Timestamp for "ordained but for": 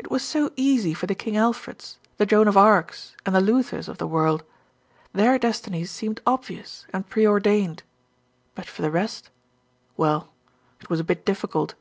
7.24-8.82